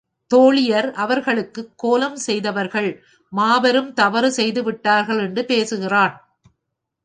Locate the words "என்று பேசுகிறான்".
5.19-6.15